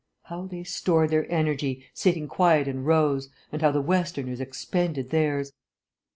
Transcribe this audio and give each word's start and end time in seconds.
How 0.23 0.47
they 0.47 0.63
stored 0.63 1.11
their 1.11 1.31
energy, 1.31 1.85
sitting 1.93 2.27
quiet 2.27 2.67
in 2.67 2.83
rows, 2.83 3.29
and 3.51 3.61
how 3.61 3.69
the 3.71 3.81
Westerners 3.83 4.41
expended 4.41 5.11
theirs! 5.11 5.51